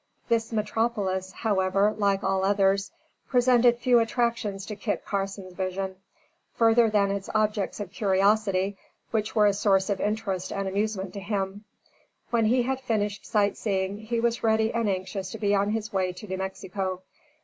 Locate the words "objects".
7.35-7.79